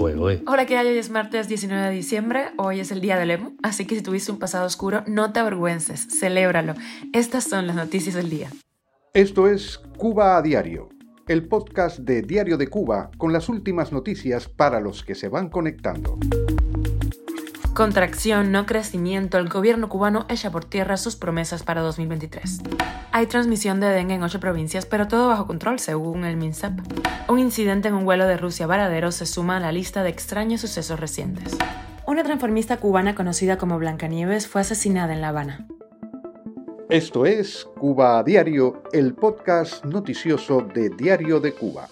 [0.00, 0.86] Hola, ¿qué hay?
[0.86, 4.02] Hoy es martes 19 de diciembre, hoy es el día del emo, así que si
[4.02, 6.74] tuviste un pasado oscuro, no te avergüences, celébralo.
[7.12, 8.48] Estas son las noticias del día.
[9.12, 10.88] Esto es Cuba a Diario,
[11.26, 15.48] el podcast de Diario de Cuba con las últimas noticias para los que se van
[15.48, 16.16] conectando.
[17.78, 22.62] Contracción, no crecimiento, el gobierno cubano echa por tierra sus promesas para 2023.
[23.12, 26.72] Hay transmisión de dengue en ocho provincias, pero todo bajo control, según el MINSAP.
[27.28, 30.62] Un incidente en un vuelo de Rusia Varadero se suma a la lista de extraños
[30.62, 31.56] sucesos recientes.
[32.04, 35.68] Una transformista cubana conocida como Blancanieves fue asesinada en La Habana.
[36.90, 41.88] Esto es Cuba a Diario, el podcast noticioso de Diario de Cuba.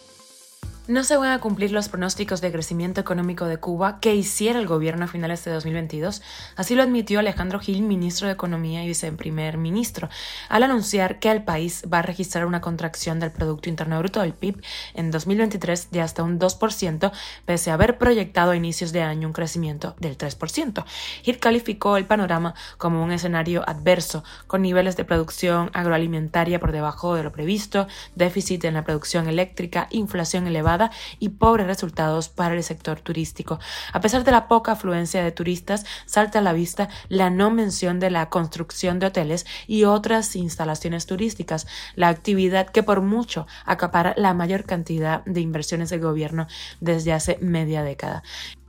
[0.89, 4.69] No se van a cumplir los pronósticos de crecimiento económico de Cuba que hiciera el
[4.69, 6.23] gobierno a finales de 2022.
[6.55, 10.09] Así lo admitió Alejandro Gil, ministro de Economía y viceprimer ministro,
[10.49, 14.33] al anunciar que el país va a registrar una contracción del Producto Interno Bruto, del
[14.33, 14.63] PIB,
[14.95, 17.11] en 2023 de hasta un 2%,
[17.45, 20.85] pese a haber proyectado a inicios de año un crecimiento del 3%.
[21.23, 27.17] Gil calificó el panorama como un escenario adverso, con niveles de producción agroalimentaria por debajo
[27.17, 30.76] de lo previsto, déficit en la producción eléctrica, inflación elevada,
[31.19, 33.59] y pobres resultados para el sector turístico.
[33.93, 38.01] A pesar de la poca afluencia de turistas, salta a la vista la no mención
[38.01, 44.15] de la construcción de hoteles y otras instalaciones turísticas, la actividad que por mucho acapara
[44.17, 46.47] la mayor cantidad de inversiones del gobierno
[46.81, 48.23] desde hace media década.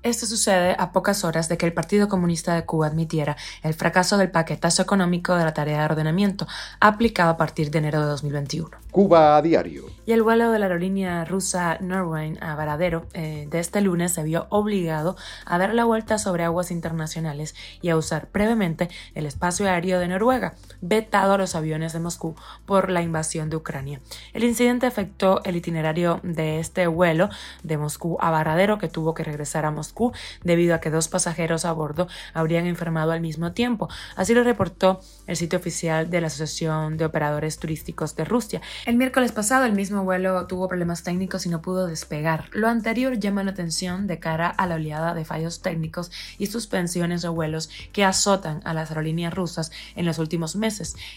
[0.08, 4.16] Esto sucede a pocas horas de que el Partido Comunista de Cuba admitiera el fracaso
[4.18, 6.48] del paquetazo económico de la tarea de ordenamiento
[6.80, 8.70] aplicado a partir de enero de 2021.
[8.90, 9.84] Cuba a diario.
[10.06, 14.24] Y el vuelo de la aerolínea rusa Norwegian a Varadero eh, de este lunes se
[14.24, 19.68] vio obligado a dar la vuelta sobre aguas internacionales y a usar brevemente el espacio
[19.68, 24.00] aéreo de Noruega, vetado a los aviones de Moscú por la invasión de Ucrania.
[24.34, 27.30] El incidente afectó el itinerario de este vuelo
[27.64, 30.12] de Moscú a Varadero que tuvo que regresar a Moscú
[30.44, 33.90] debido a que dos pasajeros a bordo habrían enfermado al mismo tiempo.
[34.16, 38.62] Así lo reportó el sitio oficial de la Asociación de Operadores Turísticos de Rusia.
[38.86, 42.46] El miércoles pasado el mismo vuelo tuvo problemas técnicos y no pudo despegar.
[42.52, 47.22] Lo anterior llama la atención de cara a la oleada de fallos técnicos y suspensiones
[47.22, 50.67] de vuelos que azotan a las aerolíneas rusas en los últimos meses.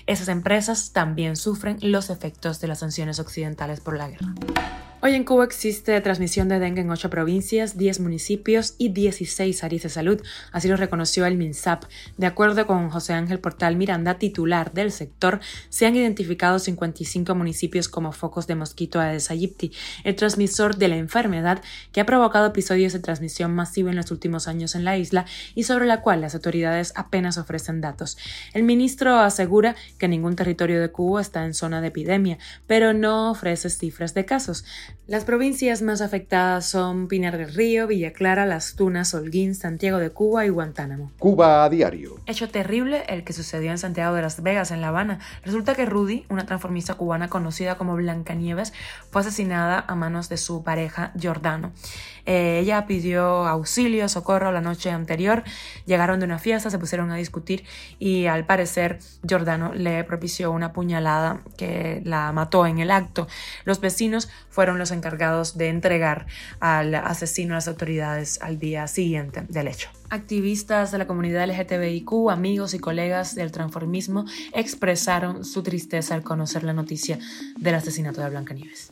[0.06, 4.34] Esas empresas también sufren los efectos de las sanciones occidentales por la guerra.
[5.02, 9.84] Hoy en Cuba existe transmisión de dengue en 8 provincias, 10 municipios y 16 áreas
[9.84, 10.20] de salud,
[10.52, 11.84] así lo reconoció el MINSAP.
[12.18, 15.40] De acuerdo con José Ángel Portal Miranda, titular del sector,
[15.70, 19.72] se han identificado 55 municipios como focos de mosquito Aedes aegypti,
[20.04, 21.62] el transmisor de la enfermedad
[21.92, 25.24] que ha provocado episodios de transmisión masiva en los últimos años en la isla
[25.54, 28.18] y sobre la cual las autoridades apenas ofrecen datos.
[28.52, 32.36] El ministro asegura que ningún territorio de Cuba está en zona de epidemia,
[32.66, 34.66] pero no ofrece cifras de casos.
[35.06, 40.10] Las provincias más afectadas son Pinar del Río, Villa Clara, Las Tunas, Holguín, Santiago de
[40.10, 41.10] Cuba y Guantánamo.
[41.18, 42.20] Cuba a diario.
[42.26, 45.18] Hecho terrible el que sucedió en Santiago de Las Vegas, en La Habana.
[45.44, 48.72] Resulta que Rudy, una transformista cubana conocida como Blancanieves,
[49.10, 51.72] fue asesinada a manos de su pareja Giordano.
[52.26, 55.42] Eh, ella pidió auxilio, socorro la noche anterior.
[55.86, 57.64] Llegaron de una fiesta, se pusieron a discutir
[57.98, 63.26] y al parecer Giordano le propició una puñalada que la mató en el acto.
[63.64, 66.26] Los vecinos fueron los encargados de entregar
[66.58, 69.99] al asesino a las autoridades al día siguiente del hecho.
[70.12, 76.64] Activistas de la comunidad LGTBIQ, amigos y colegas del transformismo expresaron su tristeza al conocer
[76.64, 77.20] la noticia
[77.56, 78.90] del asesinato de Blanca Nieves.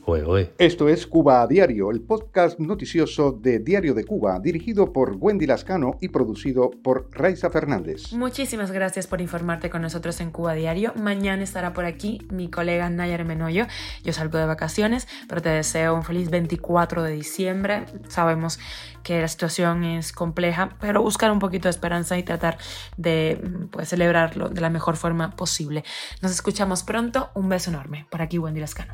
[0.57, 5.45] Esto es Cuba a Diario, el podcast noticioso de Diario de Cuba, dirigido por Wendy
[5.45, 8.13] Lascano y producido por Raiza Fernández.
[8.13, 10.93] Muchísimas gracias por informarte con nosotros en Cuba Diario.
[10.95, 13.67] Mañana estará por aquí mi colega Nayar Menoyo.
[14.05, 17.85] Yo salgo de vacaciones, pero te deseo un feliz 24 de diciembre.
[18.07, 18.57] Sabemos
[19.03, 22.57] que la situación es compleja, pero buscar un poquito de esperanza y tratar
[22.97, 25.83] de pues, celebrarlo de la mejor forma posible.
[26.21, 27.31] Nos escuchamos pronto.
[27.33, 28.05] Un beso enorme.
[28.11, 28.93] Por aquí, Wendy Lascano.